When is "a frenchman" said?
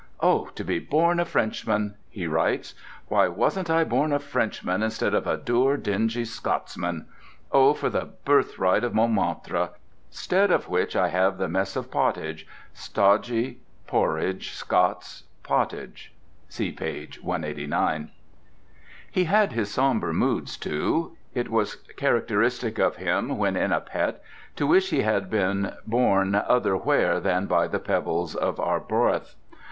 1.19-1.93, 4.11-4.81